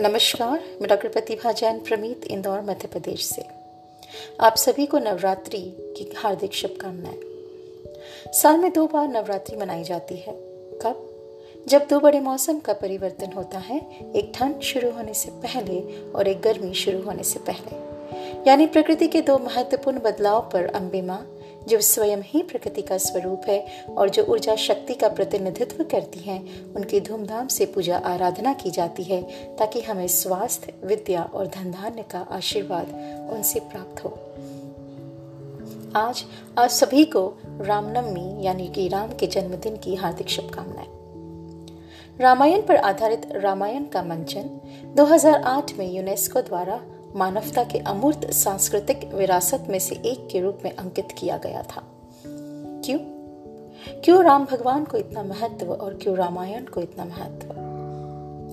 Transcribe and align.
नमस्कार, 0.00 0.50
मैं 0.50 0.88
डॉक्टर 0.88 1.08
प्रतिभा 1.08 1.52
जैन 1.52 1.78
प्रमीत 1.78 2.24
इंदौर, 2.24 2.60
मध्य 2.60 2.88
प्रदेश 2.88 3.26
से। 3.26 3.42
आप 4.40 4.56
सभी 4.56 4.86
को 4.86 4.98
नवरात्रि 4.98 5.74
की 5.78 6.12
हार्दिक 6.16 6.54
शुभकामनाएँ। 6.54 7.20
साल 8.32 8.58
में 8.58 8.72
दो 8.72 8.86
बार 8.86 9.08
नवरात्रि 9.08 9.56
मनाई 9.56 9.84
जाती 9.84 10.16
है। 10.16 10.32
कब? 10.82 11.10
जब 11.68 11.86
दो 11.90 12.00
बड़े 12.00 12.20
मौसम 12.20 12.58
का 12.58 12.72
परिवर्तन 12.72 13.32
होता 13.32 13.58
है, 13.58 13.78
एक 14.16 14.32
ठंड 14.34 14.60
शुरू 14.60 14.90
होने 14.90 15.14
से 15.14 15.30
पहले 15.30 16.10
और 16.10 16.28
एक 16.28 16.40
गर्मी 16.40 16.74
शुरू 16.74 17.02
होने 17.02 17.22
से 17.22 17.38
पहले। 17.38 17.76
यानी 18.50 18.66
प्रकृति 18.66 19.08
के 19.08 19.20
दो 19.20 19.38
महत्वपूर्ण 19.38 20.00
बदलाव 20.00 20.50
पर 20.52 20.66
अम्बे 20.66 21.02
माँ 21.02 21.33
जो 21.68 21.80
स्वयं 21.80 22.18
ही 22.18 22.42
प्रकृति 22.42 22.82
का 22.82 22.98
स्वरूप 22.98 23.42
है 23.48 23.66
और 23.96 24.10
जो 24.10 24.24
ऊर्जा 24.24 24.56
शक्ति 24.56 24.94
का 24.94 25.08
प्रतिनिधित्व 25.08 25.84
करती 25.84 26.18
हैं, 26.18 26.64
उनकी 26.74 27.00
धूमधाम 27.00 27.48
से 27.48 27.66
पूजा 27.66 27.96
आराधना 27.96 28.52
की 28.52 28.70
जाती 28.70 29.02
है, 29.02 29.22
ताकि 29.56 29.80
हमें 29.80 30.08
स्वास्थ्य, 30.08 30.74
विद्या 30.84 31.22
और 31.22 31.46
धन 31.46 31.70
धान्य 31.70 32.02
का 32.02 32.26
आशीर्वाद 32.30 32.86
उनसे 33.32 33.60
प्राप्त 33.60 34.04
हो। 34.04 34.18
आज 35.96 36.24
आप 36.58 36.68
सभी 36.68 37.04
को 37.04 37.38
रामनवमी 37.60 38.46
यानी 38.46 38.68
कि 38.68 38.88
राम 38.88 39.08
के 39.08 39.26
जन्मदिन 39.26 39.76
की 39.76 39.94
हार्दिक 39.94 40.28
शुभकामनाएँ। 40.28 40.88
रामायण 42.20 42.62
पर 42.62 42.76
आधारित 42.76 43.28
रामायण 43.32 43.84
का 43.84 44.02
मंचन 44.02 44.60
2008 44.96 45.72
में 45.78 45.92
यूनेस्को 45.92 46.40
द्वारा 46.40 46.80
मानवता 47.16 47.62
के 47.64 47.78
अमूर्त 47.78 48.30
सांस्कृतिक 48.30 49.04
विरासत 49.14 49.66
में 49.68 49.78
से 49.78 49.94
एक 49.94 50.28
के 50.32 50.40
रूप 50.40 50.58
में 50.64 50.74
अंकित 50.76 51.08
किया 51.18 51.36
गया 51.36 51.62
था। 51.62 51.82
क्यों? 52.84 52.98
क्यों 54.04 54.24
राम 54.24 54.44
भगवान 54.44 54.84
को 54.84 54.96
इतना 54.96 55.22
महत्व 55.22 55.72
और 55.72 55.94
क्यों 55.94 56.16
रामायण 56.16 56.64
को 56.64 56.80
इतना 56.80 57.04
महत्व? 57.04 57.52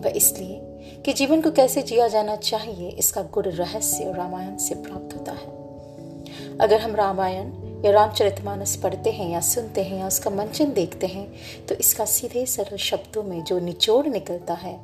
वह 0.00 0.16
इसलिए 0.16 1.02
कि 1.04 1.12
जीवन 1.12 1.42
को 1.42 1.50
कैसे 1.50 1.82
जिया 1.82 2.08
जाना 2.08 2.36
चाहिए, 2.36 2.88
इसका 2.88 3.22
गुड़ 3.22 3.46
रहस्य 3.46 4.12
रामायण 4.12 4.56
से 4.56 4.74
प्राप्त 4.74 5.16
होता 5.16 5.32
है। 5.32 6.58
अगर 6.58 6.80
हम 6.80 6.96
रामायण 6.96 7.52
या 7.84 7.90
रामचरितमानस 7.90 8.76
पढ़ते 8.76 9.10
हैं 9.10 9.30
या 9.30 9.40
सुनते 9.40 9.82
हैं 9.82 9.98
या 10.00 10.06
उसका 10.06 10.30
मंचन 10.30 10.72
देखते 10.72 11.06
हैं 11.06 11.26
तो 11.66 11.74
इसका 11.74 12.04
सीधे 12.04 12.46
सरल 12.46 12.76
शब्दों 12.76 13.22
में 13.22 13.42
जो 13.44 13.58
निचोड़ 13.58 14.06
निकलता 14.06 14.54
है, 14.54 14.78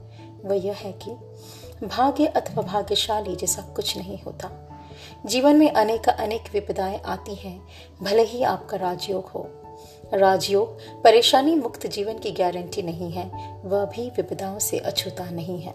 वह 0.45 0.65
यह 0.67 0.75
है 0.75 0.93
कि 0.93 1.17
भाग्य 1.83 2.27
अथवा 2.27 2.63
भाग्यशाली 2.63 3.37
जैसा 3.37 3.63
कुछ 3.63 3.99
नहीं 3.99 4.19
होता। 4.19 4.69
जीवन 5.27 5.57
में 5.57 5.71
अनेक 5.71 6.09
अनेक 6.09 6.43
विपदाएँ 6.53 7.01
आती 7.01 7.35
हैं, 7.35 7.69
भले 8.03 8.23
ही 8.23 8.43
आपका 8.43 8.77
राजयोग 8.77 9.27
हो। 9.27 9.49
राजयोग 10.15 10.81
परेशानी 11.03 11.55
मुक्त 11.55 11.87
जीवन 11.87 12.19
की 12.19 12.31
गारंटी 12.31 12.83
नहीं 12.83 13.11
है, 13.13 13.59
वह 13.65 13.85
भी 13.85 14.11
विपदाओं 14.11 14.59
से 14.59 14.79
अछूता 14.79 15.31
नहीं 15.31 15.63
है। 15.63 15.75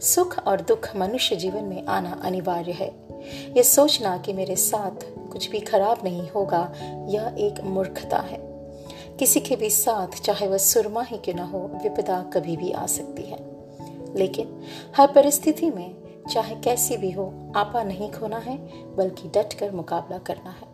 सुख 0.00 0.46
और 0.46 0.60
दुख 0.60 0.96
मनुष्य 0.96 1.36
जीवन 1.36 1.64
में 1.64 1.86
आना 1.86 2.20
अनिवार्य 2.24 2.72
है। 2.72 2.94
यह 3.56 3.62
सोचना 3.62 4.18
कि 4.18 4.32
मेरे 4.32 4.56
साथ 4.56 5.30
कुछ 5.32 5.50
भी 5.50 5.60
खराब 5.60 6.00
नहीं 6.04 6.30
होगा, 6.30 6.72
यह 7.08 7.34
एक 7.38 7.60
मूर्खता 7.64 8.18
है। 8.18 8.38
किसी 9.18 9.40
के 9.40 9.56
भी 9.56 9.70
साथ 9.70 10.22
चाहे 10.22 10.48
वह 10.48 10.58
सुरमा 10.58 11.02
ही 11.02 11.18
क्यों 11.18 11.34
न 11.34 11.38
हो, 11.38 11.70
विपदा 11.82 12.22
कभी 12.22 12.56
भी 12.56 12.72
आ 12.72 12.86
सकती 12.86 13.22
है। 13.22 13.51
लेकिन 14.16 14.62
हर 14.96 15.12
परिस्थिति 15.12 15.70
में 15.70 16.02
चाहे 16.30 16.54
कैसी 16.54 16.96
भी 16.96 17.10
हो, 17.10 17.52
आपा 17.56 17.82
नहीं 17.82 18.10
खोना 18.12 18.38
है, 18.38 18.56
बल्कि 18.96 19.28
डट 19.28 19.52
कर 19.52 19.70
मुकाबला 19.70 20.18
करना 20.18 20.50
है। 20.50 20.72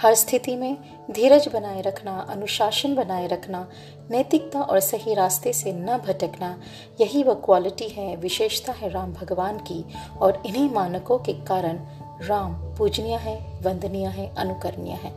हर 0.00 0.14
स्थिति 0.14 0.56
में 0.56 0.76
धीरज 1.10 1.48
बनाए 1.48 1.80
रखना, 1.80 2.20
अनुशासन 2.20 2.94
बनाए 2.94 3.26
रखना, 3.26 3.68
नैतिकता 4.10 4.62
और 4.62 4.80
सही 4.80 5.14
रास्ते 5.14 5.52
से 5.52 5.72
न 5.72 5.98
भटकना, 5.98 6.60
यही 7.00 7.22
वह 7.22 7.34
क्वालिटी 7.34 7.88
है, 7.88 8.16
विशेषता 8.16 8.72
है 8.72 8.88
राम 8.88 9.12
भगवान 9.12 9.58
की 9.58 9.84
और 10.20 10.42
इन्हीं 10.46 10.70
मानकों 10.70 11.18
के 11.18 11.32
कारण 11.32 11.80
राम 12.26 12.54
पूजनीय 12.54 13.16
है, 13.16 13.60
वंदनीय 13.62 14.06
है, 14.06 14.34
अनुकरणीय 14.34 14.92
है। 14.92 15.12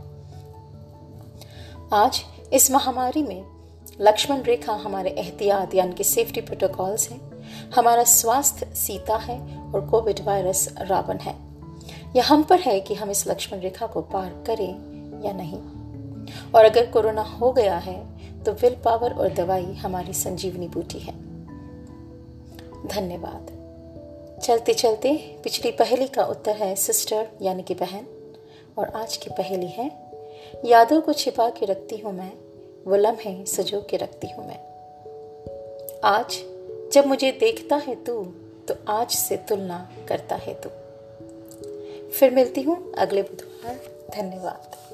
आज 1.93 2.23
इस 2.53 2.71
महामारी 2.71 3.23
में 3.23 3.43
लक्ष्मण 4.01 4.41
रेखा 4.41 4.73
हमारे 4.73 5.09
एहतियात, 5.09 5.73
यानी 5.75 5.93
कि 5.93 6.03
सेफ्टी 6.03 6.41
प्रोटोकॉल्स 6.41 7.09
हैं। 7.09 7.71
हमारा 7.71 8.03
स्वास्थ्य 8.03 8.65
सीता 8.75 9.15
है 9.15 9.39
और 9.71 9.87
कोविड 9.89 10.19
वायरस 10.23 10.73
रावण 10.77 11.17
है। 11.17 11.35
यह 12.15 12.31
हम 12.33 12.43
पर 12.43 12.59
है 12.59 12.79
कि 12.79 12.93
हम 12.93 13.11
इस 13.11 13.27
लक्ष्मण 13.27 13.59
रेखा 13.59 13.87
को 13.87 14.01
पार 14.01 14.43
करें 14.47 14.71
या 15.23 15.33
नहीं। 15.33 15.57
और 16.55 16.65
अगर 16.65 16.85
कोरोना 16.85 17.21
हो 17.21 17.51
गया 17.51 17.77
है 17.77 18.03
तो 18.43 18.51
विल 18.51 18.75
पावर 18.75 19.13
और 19.13 19.33
दवाई 19.33 19.73
हमारी 19.73 20.13
संजीवनी 20.13 20.67
बूटी 20.67 20.99
है। 20.99 21.13
धन्यवाद। 22.87 23.51
चलते 24.43 24.73
चलते 24.73 25.13
पिछली 25.43 25.71
पहली 25.71 26.07
का 26.07 26.23
उत्तर 26.23 26.55
है 26.55 26.75
सिस्टर 26.75 27.27
यानी 27.41 27.63
कि 27.63 27.73
बहन। 27.73 28.07
और 28.77 28.89
आज 28.95 29.17
की 29.17 29.29
पहली 29.29 29.67
है, 29.67 29.91
यादों 30.65 31.01
को 31.01 31.13
छिपा 31.13 31.49
के 31.49 31.65
रखती 31.65 31.97
हूँ 31.97 32.13
मैं 32.13 32.31
वो 32.87 32.95
लम्हे 32.95 33.45
सजो 33.45 33.81
के 33.89 33.97
रखती 33.97 34.27
हूँ 34.27 34.47
मैं। 34.47 34.59
आज 36.03 36.43
जब 36.93 37.05
मुझे 37.05 37.31
देखता 37.31 37.75
है 37.75 38.03
तू 38.03 38.23
तो 38.67 38.75
आज 38.87 39.11
से 39.11 39.37
तुलना 39.37 39.91
करता 40.07 40.35
है 40.35 40.53
तू। 40.53 40.69
फिर 42.09 42.31
मिलती 42.31 42.61
हूँ 42.61 42.93
अगले 42.93 43.21
बुधवार। 43.21 43.75
धन्यवाद। 44.15 44.92